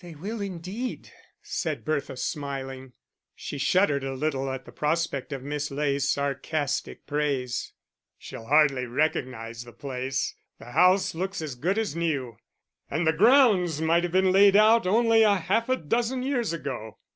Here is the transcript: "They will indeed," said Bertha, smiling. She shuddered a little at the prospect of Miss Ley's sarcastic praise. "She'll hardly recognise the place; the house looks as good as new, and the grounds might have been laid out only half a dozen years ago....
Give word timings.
"They 0.00 0.16
will 0.16 0.40
indeed," 0.40 1.12
said 1.40 1.84
Bertha, 1.84 2.16
smiling. 2.16 2.94
She 3.36 3.58
shuddered 3.58 4.02
a 4.02 4.12
little 4.12 4.50
at 4.50 4.64
the 4.64 4.72
prospect 4.72 5.32
of 5.32 5.44
Miss 5.44 5.70
Ley's 5.70 6.08
sarcastic 6.08 7.06
praise. 7.06 7.72
"She'll 8.18 8.46
hardly 8.46 8.86
recognise 8.86 9.62
the 9.62 9.70
place; 9.72 10.34
the 10.58 10.72
house 10.72 11.14
looks 11.14 11.40
as 11.40 11.54
good 11.54 11.78
as 11.78 11.94
new, 11.94 12.38
and 12.90 13.06
the 13.06 13.12
grounds 13.12 13.80
might 13.80 14.02
have 14.02 14.10
been 14.10 14.32
laid 14.32 14.56
out 14.56 14.84
only 14.84 15.20
half 15.22 15.68
a 15.68 15.76
dozen 15.76 16.24
years 16.24 16.52
ago.... 16.52 16.98